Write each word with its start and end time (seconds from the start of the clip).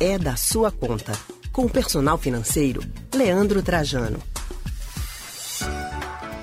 é 0.00 0.18
da 0.18 0.36
sua 0.36 0.70
conta. 0.70 1.12
Com 1.52 1.66
o 1.66 1.70
personal 1.70 2.18
financeiro, 2.18 2.82
Leandro 3.14 3.62
Trajano. 3.62 4.20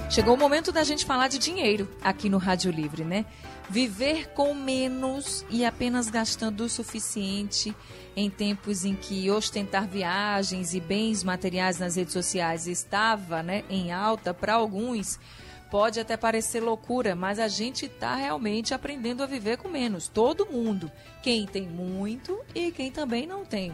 Chegou 0.10 0.36
o 0.36 0.38
momento 0.38 0.72
da 0.72 0.84
gente 0.84 1.06
falar 1.06 1.28
de 1.28 1.38
dinheiro 1.38 1.90
aqui 2.02 2.30
no 2.30 2.38
Rádio 2.38 2.72
Livre, 2.72 3.04
né? 3.04 3.26
Viver 3.70 4.30
com 4.34 4.54
menos 4.54 5.46
e 5.50 5.64
apenas 5.66 6.10
gastando 6.10 6.62
o 6.62 6.70
suficiente 6.70 7.76
em 8.16 8.30
tempos 8.30 8.84
em 8.84 8.96
que 8.96 9.30
ostentar 9.32 9.88
viagens 9.88 10.74
e 10.74 10.82
bens 10.82 11.24
materiais 11.24 11.80
nas 11.80 11.96
redes 11.96 12.12
sociais 12.12 12.68
estava 12.68 13.42
né, 13.42 13.64
em 13.70 13.94
alta 13.94 14.34
para 14.34 14.54
alguns, 14.56 15.18
pode 15.72 16.02
até 16.02 16.18
parecer 16.18 16.60
loucura, 16.60 17.16
mas 17.16 17.40
a 17.40 17.48
gente 17.48 17.86
está 17.86 18.14
realmente 18.14 18.74
aprendendo 18.74 19.24
a 19.24 19.26
viver 19.26 19.58
com 19.58 19.70
menos. 19.70 20.10
Todo 20.10 20.46
mundo. 20.46 20.92
Quem 21.24 21.46
tem 21.46 21.66
muito 21.66 22.38
e 22.54 22.72
quem 22.72 22.92
também 22.92 23.26
não 23.26 23.46
tem. 23.46 23.72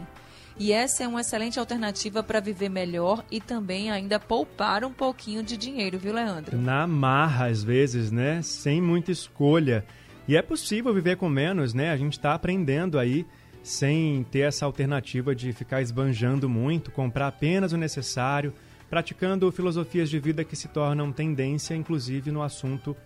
E 0.56 0.72
essa 0.72 1.04
é 1.04 1.08
uma 1.08 1.20
excelente 1.20 1.58
alternativa 1.58 2.22
para 2.22 2.40
viver 2.40 2.68
melhor 2.68 3.24
e 3.30 3.40
também 3.40 3.90
ainda 3.90 4.18
poupar 4.18 4.84
um 4.84 4.92
pouquinho 4.92 5.42
de 5.42 5.56
dinheiro, 5.56 5.98
viu, 5.98 6.12
Leandro? 6.14 6.56
Na 6.56 6.86
marra, 6.86 7.46
às 7.46 7.62
vezes, 7.62 8.12
né? 8.12 8.42
Sem 8.42 8.80
muita 8.80 9.10
escolha. 9.10 9.84
E 10.26 10.36
é 10.36 10.42
possível 10.42 10.94
viver 10.94 11.16
com 11.16 11.28
menos, 11.28 11.74
né? 11.74 11.90
A 11.90 11.96
gente 11.96 12.12
está 12.12 12.34
aprendendo 12.34 12.98
aí 12.98 13.26
sem 13.62 14.24
ter 14.30 14.40
essa 14.40 14.64
alternativa 14.64 15.34
de 15.34 15.52
ficar 15.52 15.82
esbanjando 15.82 16.48
muito, 16.48 16.90
comprar 16.90 17.28
apenas 17.28 17.72
o 17.72 17.76
necessário, 17.76 18.52
praticando 18.88 19.52
filosofias 19.52 20.10
de 20.10 20.18
vida 20.18 20.44
que 20.44 20.56
se 20.56 20.68
tornam 20.68 21.12
tendência, 21.12 21.74
inclusive 21.74 22.30
no 22.30 22.42
assunto 22.42 22.96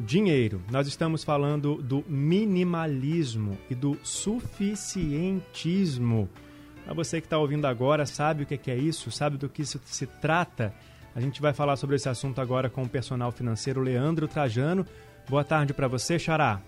dinheiro. 0.00 0.62
Nós 0.70 0.86
estamos 0.86 1.24
falando 1.24 1.74
do 1.76 2.04
minimalismo 2.06 3.58
e 3.68 3.74
do 3.74 3.98
suficientismo. 4.02 6.28
A 6.86 6.94
você 6.94 7.20
que 7.20 7.26
está 7.26 7.36
ouvindo 7.36 7.66
agora 7.66 8.06
sabe 8.06 8.44
o 8.44 8.46
que 8.46 8.70
é 8.70 8.76
isso, 8.76 9.10
sabe 9.10 9.36
do 9.36 9.48
que 9.48 9.62
isso 9.62 9.80
se 9.84 10.06
trata. 10.06 10.72
A 11.14 11.20
gente 11.20 11.42
vai 11.42 11.52
falar 11.52 11.76
sobre 11.76 11.96
esse 11.96 12.08
assunto 12.08 12.40
agora 12.40 12.70
com 12.70 12.84
o 12.84 12.88
personal 12.88 13.32
financeiro 13.32 13.80
Leandro 13.80 14.28
Trajano. 14.28 14.86
Boa 15.28 15.42
tarde 15.44 15.74
para 15.74 15.88
você, 15.88 16.16
Xará. 16.18 16.60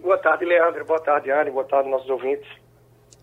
Boa 0.00 0.18
tarde, 0.18 0.44
Leandro. 0.44 0.84
Boa 0.84 1.00
tarde, 1.00 1.28
Anne. 1.30 1.50
Boa 1.50 1.64
tarde, 1.64 1.90
nossos 1.90 2.08
ouvintes. 2.08 2.48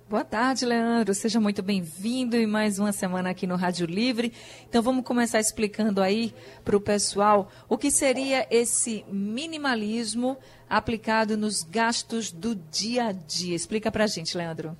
Boa 0.08 0.23
tarde, 0.23 0.67
Leandro. 0.67 1.16
Seja 1.16 1.39
muito 1.39 1.64
bem-vindo 1.64 2.36
em 2.36 2.45
mais 2.45 2.78
uma 2.78 2.92
semana 2.92 3.31
aqui 3.31 3.48
no 3.48 3.56
Rádio 3.56 3.88
Livre. 3.88 4.31
Então 4.70 4.80
vamos 4.80 5.03
começar 5.03 5.39
explicando 5.39 6.00
aí 6.00 6.31
para 6.64 6.78
o 6.78 6.80
pessoal 6.80 7.50
o 7.67 7.75
que 7.75 7.89
seria 7.89 8.45
esse 8.52 9.03
minimalismo 9.08 10.38
aplicado 10.70 11.36
nos 11.36 11.64
gastos 11.64 12.31
do 12.31 12.53
dia 12.53 13.06
a 13.06 13.11
dia. 13.11 13.56
Explica 13.56 13.92
para 13.92 14.03
a 14.03 14.08
gente, 14.08 14.38
Leandro. 14.38 14.78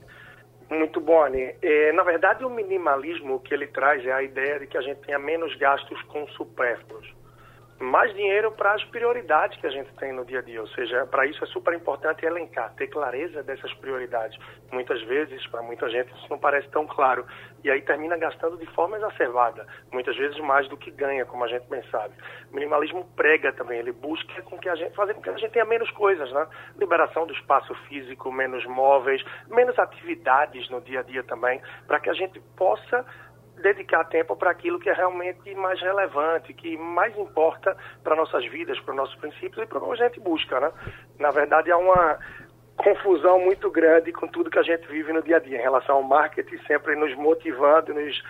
Muito 0.70 1.02
bom, 1.02 1.24
Anne. 1.24 1.56
É, 1.60 1.92
na 1.94 2.04
verdade, 2.04 2.46
o 2.46 2.50
minimalismo 2.50 3.40
que 3.40 3.52
ele 3.52 3.66
traz 3.66 4.06
é 4.06 4.12
a 4.12 4.22
ideia 4.22 4.60
de 4.60 4.68
que 4.68 4.78
a 4.78 4.82
gente 4.82 5.00
tenha 5.00 5.18
menos 5.18 5.56
gastos 5.58 6.00
com 6.04 6.28
supérfluos. 6.28 7.15
Mais 7.78 8.14
dinheiro 8.14 8.54
para 8.54 8.74
as 8.74 8.84
prioridades 8.86 9.60
que 9.60 9.68
a 9.68 9.70
gente 9.70 9.94
tem 9.96 10.14
no 10.14 10.24
dia 10.24 10.40
a 10.40 10.42
dia. 10.42 10.62
Ou 10.62 10.68
seja, 10.70 11.06
para 11.08 11.26
isso 11.26 11.44
é 11.44 11.48
super 11.48 11.74
importante 11.74 12.26
elencar, 12.26 12.74
ter 12.76 12.88
clareza 12.88 13.44
dessas 13.44 13.74
prioridades. 13.76 14.40
Muitas 14.72 15.02
vezes, 15.04 15.46
para 15.48 15.62
muita 15.62 15.90
gente, 15.90 16.10
isso 16.14 16.28
não 16.30 16.40
parece 16.40 16.70
tão 16.70 16.88
claro. 16.88 17.26
E 17.66 17.70
aí 17.70 17.82
termina 17.82 18.18
gastando 18.18 18.58
de 18.58 18.66
forma 18.68 18.96
exacerbada. 18.96 19.68
Muitas 19.92 20.16
vezes 20.16 20.40
mais 20.40 20.70
do 20.70 20.78
que 20.78 20.90
ganha, 20.90 21.26
como 21.26 21.44
a 21.44 21.48
gente 21.50 21.68
bem 21.68 21.84
sabe. 21.92 22.14
O 22.50 22.56
minimalismo 22.56 23.06
prega 23.14 23.52
também, 23.52 23.80
ele 23.80 23.92
busca 23.92 24.42
com 24.44 24.58
que 24.58 24.70
a 24.70 24.76
gente, 24.76 24.96
fazer 24.96 25.14
com 25.14 25.22
que 25.22 25.30
a 25.30 25.38
gente 25.38 25.52
tenha 25.52 25.66
menos 25.66 25.92
coisas, 25.92 26.32
né? 26.32 26.48
Liberação 26.78 27.28
do 27.28 27.34
espaço 27.34 27.76
físico, 27.90 28.32
menos 28.32 28.66
móveis, 28.66 29.22
menos 29.48 29.78
atividades 29.78 30.70
no 30.70 30.80
dia 30.80 31.02
a 31.02 31.04
dia 31.04 31.24
também, 31.24 31.62
para 31.86 32.00
que 32.00 32.10
a 32.10 32.14
gente 32.14 32.40
possa 32.56 33.06
dedicar 33.62 34.04
tempo 34.06 34.36
para 34.36 34.52
aquilo 34.52 34.80
que 34.80 34.90
é 34.90 34.94
realmente 34.94 35.54
mais 35.56 35.80
relevante, 35.82 36.54
que 36.54 36.78
mais 36.78 37.18
importa 37.18 37.76
para 38.04 38.16
nossas 38.16 38.46
vidas, 38.48 38.80
para 38.82 38.94
nossos 38.94 39.16
princípios 39.16 39.64
e 39.64 39.66
para 39.66 39.80
o 39.80 39.86
que 39.86 40.04
a 40.04 40.08
gente 40.08 40.20
busca, 40.20 40.60
né? 40.60 40.72
Na 41.20 41.32
verdade, 41.32 41.72
há 41.72 41.78
uma 41.78 42.20
confusão 42.78 43.40
muito 43.40 43.72
grande 43.72 44.12
com 44.12 44.28
tudo 44.28 44.50
que 44.50 44.60
a 44.60 44.64
gente 44.64 44.86
vive 44.88 45.14
no 45.14 45.24
dia 45.24 45.38
a 45.38 45.40
dia 45.40 45.58
em 45.58 45.62
relação 45.62 45.96
ao 45.96 46.04
marketing, 46.04 46.58
sempre 46.68 46.96
nos 46.96 47.16
motivando, 47.16 47.94
nos 47.94 48.22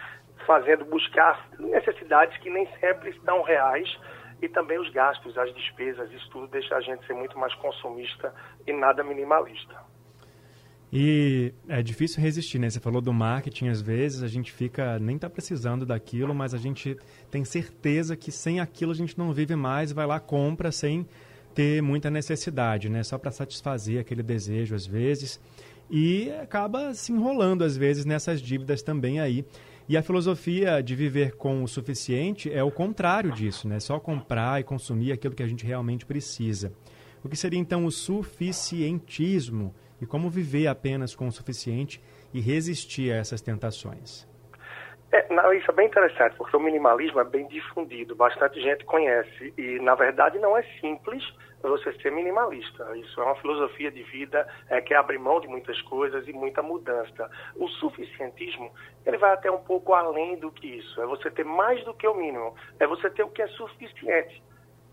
fazendo 0.45 0.85
buscar 0.85 1.47
necessidades 1.59 2.37
que 2.37 2.49
nem 2.49 2.67
sempre 2.79 3.09
estão 3.09 3.41
reais 3.41 3.97
e 4.41 4.49
também 4.49 4.77
os 4.77 4.89
gastos, 4.91 5.37
as 5.37 5.53
despesas, 5.55 6.11
isso 6.11 6.29
tudo 6.29 6.47
deixa 6.47 6.75
a 6.75 6.81
gente 6.81 7.05
ser 7.07 7.13
muito 7.13 7.37
mais 7.39 7.53
consumista 7.55 8.33
e 8.67 8.73
nada 8.73 9.03
minimalista. 9.03 9.75
E 10.93 11.53
é 11.67 11.81
difícil 11.81 12.21
resistir, 12.21 12.59
né? 12.59 12.69
Você 12.69 12.79
falou 12.79 13.01
do 13.01 13.11
marketing, 13.11 13.67
às 13.67 13.81
vezes 13.81 14.23
a 14.23 14.27
gente 14.27 14.51
fica, 14.51 14.99
nem 14.99 15.17
tá 15.17 15.29
precisando 15.29 15.85
daquilo, 15.85 16.33
mas 16.33 16.53
a 16.53 16.57
gente 16.57 16.95
tem 17.29 17.43
certeza 17.43 18.15
que 18.15 18.31
sem 18.31 18.59
aquilo 18.59 18.91
a 18.91 18.95
gente 18.95 19.17
não 19.17 19.33
vive 19.33 19.55
mais, 19.55 19.91
vai 19.91 20.05
lá, 20.05 20.19
compra 20.19 20.71
sem 20.71 21.05
ter 21.53 21.81
muita 21.81 22.09
necessidade, 22.09 22.89
né? 22.89 23.03
Só 23.03 23.17
para 23.17 23.31
satisfazer 23.31 23.99
aquele 23.99 24.21
desejo 24.21 24.75
às 24.75 24.85
vezes. 24.85 25.39
E 25.89 26.31
acaba 26.41 26.93
se 26.93 27.11
enrolando 27.11 27.63
às 27.63 27.77
vezes 27.77 28.05
nessas 28.05 28.41
dívidas 28.41 28.81
também 28.81 29.19
aí. 29.19 29.45
E 29.87 29.95
a 29.95 30.01
filosofia 30.01 30.81
de 30.81 30.95
viver 30.95 31.35
com 31.35 31.63
o 31.63 31.67
suficiente 31.67 32.51
é 32.51 32.63
o 32.63 32.71
contrário 32.71 33.31
disso, 33.31 33.67
né? 33.67 33.79
Só 33.79 33.99
comprar 33.99 34.59
e 34.59 34.63
consumir 34.63 35.11
aquilo 35.11 35.35
que 35.35 35.43
a 35.43 35.47
gente 35.47 35.65
realmente 35.65 36.05
precisa. 36.05 36.73
O 37.23 37.29
que 37.29 37.35
seria 37.35 37.59
então 37.59 37.85
o 37.85 37.91
suficientismo? 37.91 39.73
E 40.01 40.05
como 40.05 40.29
viver 40.29 40.67
apenas 40.67 41.15
com 41.15 41.27
o 41.27 41.31
suficiente 41.31 42.01
e 42.33 42.39
resistir 42.39 43.11
a 43.11 43.17
essas 43.17 43.41
tentações. 43.41 44.27
É, 45.11 45.33
não, 45.33 45.53
isso 45.53 45.69
é 45.71 45.73
bem 45.73 45.87
interessante, 45.87 46.35
porque 46.35 46.57
o 46.57 46.59
minimalismo 46.59 47.19
é 47.19 47.23
bem 47.23 47.47
difundido, 47.47 48.15
bastante 48.15 48.59
gente 48.59 48.83
conhece, 48.83 49.53
e 49.57 49.79
na 49.79 49.95
verdade 49.95 50.37
não 50.39 50.57
é 50.57 50.63
simples 50.81 51.23
você 51.61 51.93
ser 51.93 52.11
minimalista. 52.11 52.85
Isso 52.97 53.19
é 53.21 53.23
uma 53.23 53.35
filosofia 53.35 53.91
de 53.91 54.03
vida 54.03 54.47
é, 54.69 54.81
que 54.81 54.93
abre 54.93 55.17
mão 55.17 55.39
de 55.39 55.47
muitas 55.47 55.81
coisas 55.83 56.27
e 56.27 56.33
muita 56.33 56.61
mudança. 56.61 57.29
O 57.55 57.67
suficientismo, 57.67 58.71
ele 59.05 59.17
vai 59.17 59.33
até 59.33 59.49
um 59.49 59.59
pouco 59.59 59.93
além 59.93 60.37
do 60.37 60.51
que 60.51 60.67
isso. 60.67 61.01
É 61.01 61.05
você 61.05 61.31
ter 61.31 61.45
mais 61.45 61.83
do 61.83 61.93
que 61.93 62.07
o 62.07 62.13
mínimo, 62.13 62.53
é 62.79 62.85
você 62.85 63.09
ter 63.09 63.23
o 63.23 63.29
que 63.29 63.41
é 63.41 63.47
suficiente 63.47 64.43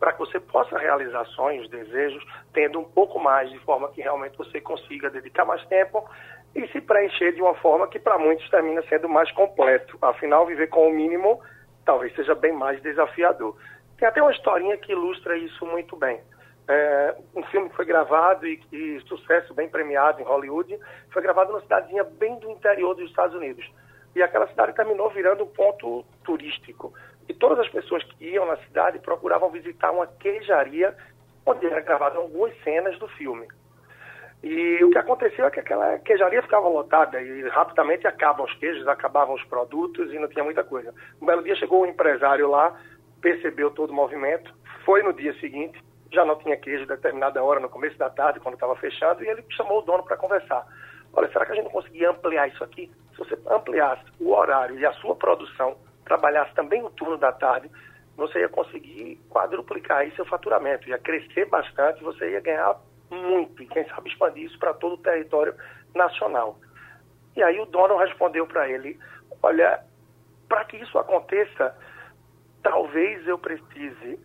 para 0.02 0.14
que 0.14 0.18
você 0.18 0.40
possa 0.40 0.76
realizar 0.76 1.24
sonhos, 1.26 1.70
desejos, 1.70 2.26
tendo 2.52 2.80
um 2.80 2.84
pouco 2.84 3.20
mais, 3.20 3.48
de 3.52 3.58
forma 3.60 3.88
que 3.92 4.02
realmente 4.02 4.36
você 4.36 4.60
consiga 4.60 5.08
dedicar 5.08 5.44
mais 5.44 5.64
tempo 5.66 6.04
e 6.56 6.66
se 6.72 6.80
preencher 6.80 7.30
de 7.30 7.40
uma 7.40 7.54
forma 7.54 7.86
que 7.86 8.00
para 8.00 8.18
muitos 8.18 8.50
termina 8.50 8.82
sendo 8.88 9.08
mais 9.08 9.30
completo. 9.30 9.96
Afinal, 10.02 10.44
viver 10.44 10.66
com 10.66 10.88
o 10.88 10.92
mínimo 10.92 11.40
talvez 11.84 12.12
seja 12.16 12.34
bem 12.34 12.52
mais 12.52 12.82
desafiador. 12.82 13.56
Tem 13.96 14.08
até 14.08 14.20
uma 14.20 14.32
historinha 14.32 14.76
que 14.76 14.90
ilustra 14.90 15.36
isso 15.36 15.64
muito 15.66 15.94
bem. 15.94 16.20
É, 16.66 17.14
um 17.36 17.44
filme 17.44 17.70
que 17.70 17.76
foi 17.76 17.84
gravado 17.84 18.44
e, 18.44 18.60
e 18.72 19.00
sucesso 19.06 19.54
bem 19.54 19.68
premiado 19.68 20.20
em 20.20 20.24
Hollywood, 20.24 20.80
foi 21.12 21.22
gravado 21.22 21.52
numa 21.52 21.60
cidadezinha 21.60 22.02
bem 22.02 22.40
do 22.40 22.50
interior 22.50 22.96
dos 22.96 23.08
Estados 23.08 23.36
Unidos. 23.36 23.70
E 24.16 24.22
aquela 24.22 24.48
cidade 24.48 24.74
terminou 24.74 25.10
virando 25.10 25.44
um 25.44 25.46
ponto 25.46 26.04
turístico. 26.24 26.92
E 27.28 27.34
todas 27.34 27.58
as 27.60 27.68
pessoas 27.68 28.02
que 28.04 28.24
iam 28.24 28.46
na 28.46 28.56
cidade 28.58 28.98
procuravam 28.98 29.50
visitar 29.50 29.90
uma 29.90 30.06
queijaria 30.06 30.96
onde 31.46 31.66
era 31.66 31.80
gravado 31.80 32.18
algumas 32.18 32.52
cenas 32.62 32.98
do 32.98 33.08
filme. 33.08 33.46
E 34.42 34.82
o 34.82 34.90
que 34.90 34.98
aconteceu 34.98 35.46
é 35.46 35.50
que 35.50 35.60
aquela 35.60 35.98
queijaria 36.00 36.42
ficava 36.42 36.68
lotada 36.68 37.20
e 37.20 37.48
rapidamente 37.48 38.08
acabam 38.08 38.44
os 38.44 38.54
queijos, 38.54 38.88
acabavam 38.88 39.34
os 39.34 39.44
produtos 39.44 40.12
e 40.12 40.18
não 40.18 40.28
tinha 40.28 40.44
muita 40.44 40.64
coisa. 40.64 40.92
Um 41.20 41.26
belo 41.26 41.44
dia 41.44 41.54
chegou 41.54 41.82
um 41.82 41.86
empresário 41.86 42.50
lá, 42.50 42.76
percebeu 43.20 43.70
todo 43.70 43.90
o 43.90 43.94
movimento, 43.94 44.52
foi 44.84 45.02
no 45.04 45.12
dia 45.12 45.32
seguinte, 45.34 45.80
já 46.10 46.24
não 46.24 46.36
tinha 46.36 46.56
queijo 46.56 46.86
determinada 46.86 47.42
hora, 47.42 47.60
no 47.60 47.68
começo 47.68 47.96
da 47.96 48.10
tarde, 48.10 48.40
quando 48.40 48.54
estava 48.54 48.74
fechado, 48.76 49.24
e 49.24 49.28
ele 49.28 49.44
chamou 49.50 49.78
o 49.78 49.82
dono 49.82 50.02
para 50.02 50.16
conversar. 50.16 50.66
Olha, 51.12 51.30
será 51.30 51.46
que 51.46 51.52
a 51.52 51.54
gente 51.54 51.64
não 51.64 51.70
conseguia 51.70 52.10
ampliar 52.10 52.48
isso 52.48 52.64
aqui? 52.64 52.90
Se 53.12 53.18
você 53.18 53.38
ampliasse 53.46 54.02
o 54.18 54.32
horário 54.32 54.76
e 54.76 54.84
a 54.84 54.92
sua 54.94 55.14
produção, 55.14 55.76
trabalhasse 56.12 56.54
também 56.54 56.82
o 56.84 56.90
turno 56.90 57.16
da 57.16 57.32
tarde, 57.32 57.70
você 58.16 58.40
ia 58.40 58.48
conseguir 58.48 59.18
quadruplicar 59.30 59.98
aí 59.98 60.14
seu 60.14 60.26
faturamento, 60.26 60.86
ia 60.86 60.98
crescer 60.98 61.46
bastante, 61.46 62.04
você 62.04 62.32
ia 62.32 62.40
ganhar 62.40 62.76
muito, 63.10 63.62
e 63.62 63.66
quem 63.66 63.88
sabe 63.88 64.10
expandir 64.10 64.44
isso 64.44 64.58
para 64.58 64.74
todo 64.74 64.94
o 64.94 64.98
território 64.98 65.54
nacional. 65.94 66.58
E 67.34 67.42
aí 67.42 67.58
o 67.58 67.64
dono 67.64 67.96
respondeu 67.96 68.46
para 68.46 68.68
ele, 68.68 68.98
olha, 69.42 69.82
para 70.46 70.66
que 70.66 70.76
isso 70.76 70.98
aconteça, 70.98 71.74
talvez 72.62 73.26
eu 73.26 73.38
precise 73.38 74.20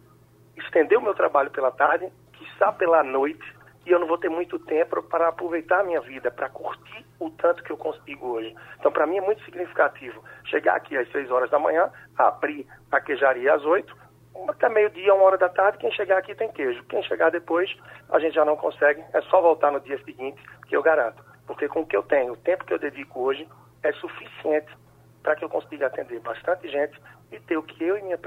estender 0.58 0.98
o 0.98 1.02
meu 1.02 1.16
trabalho 1.16 1.50
pela 1.52 1.72
tarde, 1.72 2.12
quiçá 2.34 2.74
pela 2.74 3.02
noite, 3.02 3.57
e 3.88 3.92
eu 3.92 4.00
não 4.00 4.08
vou 4.08 4.18
ter 4.18 4.30
muito 4.30 4.60
tempo 4.60 5.02
para 5.04 5.30
aproveitar 5.30 5.80
a 5.80 5.84
minha 5.84 6.02
vida, 6.02 6.30
para 6.30 6.50
curtir 6.50 7.06
o 7.22 7.30
tanto 7.30 7.64
que 7.64 7.72
eu 7.72 7.78
consigo 7.78 8.28
hoje. 8.28 8.54
Então, 8.78 8.92
para 8.92 9.08
mim 9.08 9.18
é 9.18 9.22
muito 9.22 9.42
significativo 9.46 10.22
chegar 10.44 10.76
aqui 10.76 10.98
às 10.98 11.10
6 11.10 11.32
horas 11.32 11.50
da 11.50 11.58
manhã, 11.58 11.90
abrir 12.18 12.68
a 12.92 13.00
queijaria 13.00 13.54
às 13.54 13.64
8, 13.64 13.96
até 14.50 14.68
meio-dia, 14.68 15.14
uma 15.14 15.24
hora 15.24 15.38
da 15.38 15.48
tarde, 15.48 15.78
quem 15.78 15.92
chegar 15.94 16.18
aqui 16.18 16.36
tem 16.36 16.52
queijo. 16.52 16.84
Quem 16.84 17.02
chegar 17.04 17.32
depois, 17.32 17.74
a 18.10 18.20
gente 18.20 18.36
já 18.36 18.44
não 18.44 18.58
consegue, 18.58 19.02
é 19.14 19.22
só 19.22 19.42
voltar 19.42 19.72
no 19.72 19.80
dia 19.80 19.98
seguinte, 20.04 20.42
que 20.68 20.76
eu 20.76 20.84
garanto. 20.84 21.24
porque 21.48 21.70
com 21.70 21.80
o 21.80 21.88
que 21.88 21.96
eu 21.96 22.04
tenho, 22.04 22.34
o 22.34 22.38
tempo 22.38 22.66
que 22.66 22.74
eu 22.74 22.80
dedico 22.80 23.22
hoje 23.22 23.48
é 23.82 23.94
suficiente 23.94 24.68
para 25.24 25.34
que 25.38 25.46
eu 25.46 25.50
consiga 25.50 25.88
atender 25.88 26.20
bastante 26.20 26.68
gente 26.68 27.02
e 27.32 27.40
ter 27.40 27.56
o 27.56 27.64
que 27.64 27.82
eu 27.82 27.98
e 27.98 28.02
minha, 28.02 28.20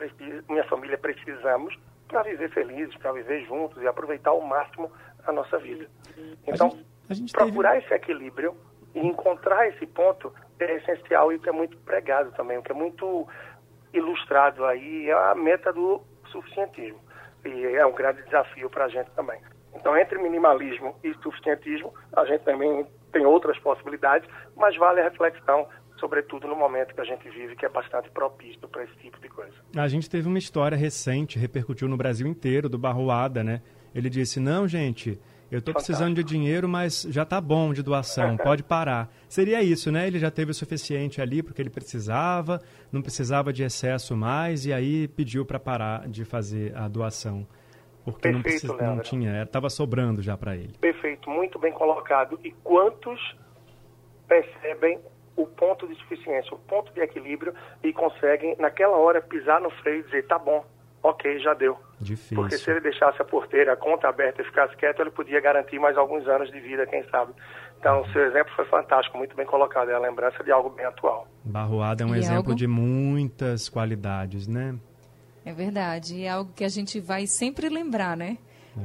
minha 0.49 0.65
família 0.65 0.97
precisamos 0.97 1.79
para 2.11 2.23
viver 2.23 2.51
felizes, 2.51 2.95
para 2.97 3.13
viver 3.13 3.45
juntos 3.47 3.83
e 3.83 3.87
aproveitar 3.87 4.31
ao 4.31 4.41
máximo 4.41 4.91
a 5.25 5.33
nossa 5.33 5.59
vida. 5.59 5.87
Então, 6.47 6.69
a 6.69 6.71
gente, 6.71 6.87
a 7.11 7.15
gente 7.15 7.33
procurar 7.33 7.73
teve... 7.73 7.85
esse 7.85 7.95
equilíbrio 7.95 8.57
e 8.95 9.01
encontrar 9.01 9.69
esse 9.69 9.87
ponto 9.87 10.33
é 10.59 10.77
essencial 10.77 11.33
e 11.33 11.37
o 11.37 11.41
que 11.41 11.49
é 11.49 11.53
muito 11.53 11.77
pregado 11.79 12.31
também, 12.33 12.59
o 12.59 12.63
que 12.63 12.73
é 12.73 12.75
muito 12.75 13.27
ilustrado 13.93 14.65
aí 14.65 15.09
é 15.09 15.13
a 15.13 15.35
meta 15.35 15.73
do 15.73 16.03
suficientismo. 16.27 17.01
E 17.45 17.67
é 17.77 17.87
um 17.87 17.93
grande 17.93 18.23
desafio 18.25 18.69
para 18.69 18.85
a 18.85 18.89
gente 18.89 19.11
também. 19.13 19.41
Então, 19.75 19.97
entre 19.97 20.19
minimalismo 20.19 20.95
e 21.03 21.15
suficientismo, 21.23 21.95
a 22.13 22.25
gente 22.27 22.45
também 22.45 22.87
tem 23.13 23.25
outras 23.25 23.59
possibilidades, 23.59 24.29
mas 24.57 24.77
vale 24.77 25.01
a 25.01 25.05
reflexão, 25.05 25.67
sobretudo 26.01 26.49
no 26.49 26.57
momento 26.57 26.95
que 26.95 27.01
a 27.01 27.05
gente 27.05 27.29
vive, 27.29 27.55
que 27.55 27.65
é 27.65 27.69
bastante 27.69 28.11
propício 28.11 28.67
para 28.69 28.83
esse 28.83 28.97
tipo 28.97 29.21
de 29.21 29.29
coisa. 29.29 29.55
A 29.77 29.87
gente 29.87 30.09
teve 30.09 30.27
uma 30.27 30.39
história 30.39 30.77
recente, 30.77 31.39
repercutiu 31.39 31.87
no 31.87 31.97
Brasil 31.97 32.27
inteiro, 32.27 32.69
do 32.69 32.79
Barroada, 32.79 33.45
né? 33.45 33.63
Ele 33.95 34.09
disse: 34.09 34.41
não, 34.41 34.67
gente, 34.67 35.21
eu 35.51 35.59
estou 35.59 35.75
precisando 35.75 36.15
de 36.15 36.25
dinheiro, 36.25 36.69
mas 36.69 37.07
já 37.11 37.23
está 37.23 37.41
bom 37.41 37.73
de 37.73 37.83
doação, 37.83 38.37
pode 38.39 38.63
parar. 38.63 39.13
Seria 39.29 39.63
isso, 39.63 39.93
né? 39.93 40.07
Ele 40.07 40.19
já 40.19 40.31
teve 40.31 40.53
o 40.53 40.55
suficiente 40.55 41.21
ali 41.21 41.43
porque 41.43 41.61
ele 41.61 41.71
precisava, 41.71 42.61
não 42.91 43.03
precisava 43.03 43.53
de 43.53 43.63
excesso 43.63 44.17
mais, 44.17 44.65
e 44.65 44.73
aí 44.73 45.07
pediu 45.09 45.45
para 45.45 45.61
parar 45.61 46.09
de 46.09 46.25
fazer 46.25 46.77
a 46.77 46.89
doação. 46.89 47.47
Porque 48.05 48.23
Perfeito, 48.23 48.67
não, 48.67 48.77
precisa, 48.77 48.95
não 48.95 49.01
tinha, 49.01 49.43
estava 49.43 49.69
sobrando 49.69 50.23
já 50.23 50.37
para 50.37 50.57
ele. 50.57 50.73
Perfeito, 50.81 51.29
muito 51.29 51.59
bem 51.59 51.73
colocado. 51.73 52.41
E 52.43 52.51
quantos 52.65 53.37
percebem 54.27 54.99
o 55.43 55.47
ponto 55.47 55.87
de 55.87 55.95
suficiência, 55.97 56.55
o 56.55 56.59
ponto 56.59 56.93
de 56.93 57.01
equilíbrio 57.01 57.55
e 57.83 57.93
conseguem, 57.93 58.57
naquela 58.59 58.97
hora, 58.97 59.21
pisar 59.21 59.61
no 59.61 59.71
freio 59.71 60.01
e 60.01 60.03
dizer: 60.05 60.27
tá 60.27 60.39
bom, 60.39 60.65
ok, 61.03 61.39
já 61.41 61.55
deu. 61.55 61.79
Difícil. 62.01 62.37
Porque 62.37 62.57
se 62.57 62.71
ele 62.71 62.81
deixasse 62.81 63.21
a 63.21 63.25
porteira, 63.25 63.73
a 63.73 63.77
conta 63.77 64.09
aberta 64.09 64.43
e 64.43 64.45
ficasse 64.45 64.77
quieto, 64.77 65.01
ele 65.01 65.11
podia 65.11 65.41
garantir 65.41 65.79
mais 65.79 65.97
alguns 65.97 66.27
anos 66.27 66.51
de 66.51 66.61
vida, 66.61 66.87
quem 66.87 67.03
sabe. 67.11 67.33
Então, 67.79 68.03
o 68.03 68.13
seu 68.13 68.27
exemplo 68.27 68.53
foi 68.55 68.65
fantástico, 68.67 69.17
muito 69.17 69.35
bem 69.35 69.47
colocado. 69.47 69.91
É 69.91 69.95
a 69.95 69.99
lembrança 69.99 70.45
de 70.45 70.51
algo 70.51 70.69
bem 70.71 70.85
atual. 70.85 71.27
Barroada 71.45 72.03
é 72.03 72.07
um 72.07 72.15
e 72.15 72.19
exemplo 72.19 72.37
algo... 72.39 72.55
de 72.55 72.67
muitas 72.67 73.69
qualidades, 73.69 74.47
né? 74.47 74.79
É 75.45 75.53
verdade. 75.53 76.17
E 76.17 76.25
é 76.25 76.29
algo 76.29 76.53
que 76.53 76.65
a 76.65 76.69
gente 76.69 77.01
vai 77.01 77.27
sempre 77.27 77.69
lembrar, 77.69 78.17
né? 78.17 78.37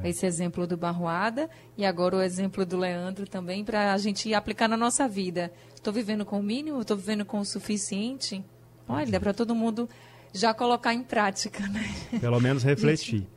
É. 0.04 0.10
Esse 0.10 0.26
exemplo 0.26 0.66
do 0.66 0.76
Barroada 0.76 1.50
e 1.78 1.86
agora 1.86 2.18
o 2.18 2.22
exemplo 2.22 2.66
do 2.66 2.78
Leandro 2.78 3.28
também, 3.28 3.64
para 3.64 3.94
a 3.94 3.98
gente 3.98 4.34
aplicar 4.34 4.68
na 4.68 4.78
nossa 4.78 5.08
vida. 5.08 5.52
Estou 5.74 5.94
vivendo 5.94 6.26
com 6.26 6.40
o 6.40 6.44
mínimo? 6.44 6.82
Estou 6.82 6.98
vivendo 6.98 7.26
com 7.26 7.40
o 7.40 7.46
suficiente? 7.46 8.44
Olha, 8.88 9.06
dá 9.08 9.20
para 9.20 9.34
todo 9.34 9.56
mundo 9.56 9.90
já 10.34 10.54
colocar 10.54 10.94
em 10.94 11.04
prática, 11.04 11.68
né? 11.68 11.84
Pelo 12.20 12.40
menos 12.40 12.64
refletir. 12.64 13.28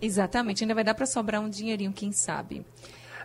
Exatamente, 0.00 0.64
ainda 0.64 0.74
vai 0.74 0.84
dar 0.84 0.94
para 0.94 1.06
sobrar 1.06 1.40
um 1.40 1.48
dinheirinho, 1.48 1.92
quem 1.92 2.10
sabe. 2.10 2.66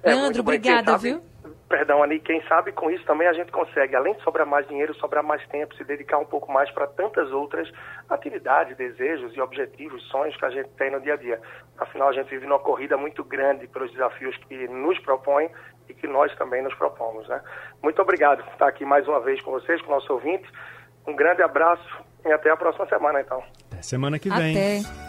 É, 0.04 0.14
Leandro, 0.14 0.42
obrigada, 0.42 0.92
sabe, 0.92 1.10
viu? 1.10 1.22
Perdão, 1.70 2.02
Ani, 2.02 2.20
quem 2.20 2.42
sabe 2.48 2.72
com 2.72 2.90
isso 2.90 3.04
também 3.06 3.28
a 3.28 3.34
gente 3.34 3.52
consegue, 3.52 3.94
além 3.94 4.14
de 4.14 4.24
sobrar 4.24 4.48
mais 4.48 4.66
dinheiro, 4.68 4.94
sobrar 4.96 5.22
mais 5.22 5.46
tempo, 5.48 5.76
se 5.76 5.84
dedicar 5.84 6.18
um 6.18 6.26
pouco 6.26 6.50
mais 6.50 6.72
para 6.72 6.88
tantas 6.88 7.30
outras 7.32 7.70
atividades, 8.10 8.78
desejos 8.78 9.36
e 9.36 9.42
objetivos, 9.42 10.02
sonhos 10.08 10.36
que 10.38 10.46
a 10.46 10.50
gente 10.50 10.70
tem 10.78 10.92
no 10.92 11.02
dia 11.02 11.16
a 11.16 11.18
dia. 11.18 11.42
Afinal, 11.78 12.08
a 12.08 12.14
gente 12.14 12.30
vive 12.30 12.46
numa 12.46 12.60
corrida 12.60 12.96
muito 12.96 13.22
grande 13.22 13.68
pelos 13.68 13.92
desafios 13.92 14.36
que 14.48 14.68
nos 14.70 14.98
propõem 15.00 15.50
e 15.90 15.94
que 15.94 16.08
nós 16.08 16.34
também 16.38 16.64
nos 16.64 16.74
propomos, 16.76 17.28
né? 17.28 17.42
Muito 17.84 18.02
obrigado 18.02 18.44
por 18.46 18.54
estar 18.54 18.68
aqui 18.68 18.86
mais 18.86 19.06
uma 19.06 19.20
vez 19.20 19.42
com 19.42 19.52
vocês, 19.52 19.82
com 19.82 19.92
o 19.92 19.96
nosso 19.96 20.12
ouvinte. 20.14 20.50
Um 21.06 21.16
grande 21.16 21.42
abraço 21.42 22.04
e 22.26 22.32
até 22.32 22.50
a 22.50 22.56
próxima 22.56 22.88
semana, 22.88 23.20
então. 23.20 23.44
Até 23.72 23.82
semana 23.82 24.18
que 24.18 24.30
vem. 24.30 24.52
Até. 24.52 25.07